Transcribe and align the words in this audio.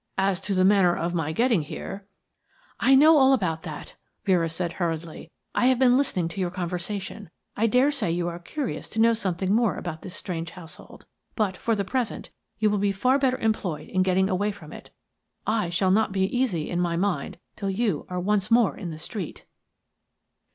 As 0.17 0.41
to 0.41 0.55
the 0.55 0.65
manner 0.65 0.95
of 0.95 1.13
my 1.13 1.31
getting 1.31 1.61
here" 1.61 2.07
"I 2.79 2.95
know 2.95 3.19
all 3.19 3.33
about 3.33 3.61
that," 3.61 3.93
Vera 4.25 4.49
said 4.49 4.73
hurriedly. 4.73 5.29
"I 5.53 5.67
have 5.67 5.77
been 5.77 5.95
listening 5.95 6.27
to 6.29 6.41
your 6.41 6.49
conversation. 6.49 7.29
I 7.55 7.67
dare 7.67 7.91
say 7.91 8.09
you 8.09 8.27
are 8.27 8.39
curious 8.39 8.89
to 8.89 8.99
know 8.99 9.13
something 9.13 9.53
more 9.53 9.75
about 9.77 10.01
this 10.01 10.15
strange 10.15 10.49
household; 10.49 11.05
but, 11.35 11.55
for 11.55 11.75
the 11.75 11.85
present, 11.85 12.31
you 12.57 12.71
will 12.71 12.79
be 12.79 12.91
far 12.91 13.19
better 13.19 13.37
employed 13.37 13.89
in 13.89 14.01
getting 14.01 14.27
away 14.27 14.51
from 14.51 14.73
it. 14.73 14.89
I 15.45 15.69
shall 15.69 15.91
not 15.91 16.11
be 16.11 16.23
easy 16.35 16.67
in 16.71 16.79
my 16.81 16.97
mind 16.97 17.37
till 17.55 17.69
you 17.69 18.07
are 18.09 18.19
once 18.19 18.49
more 18.49 18.75
in 18.75 18.89
the 18.89 18.97
street." 18.97 19.45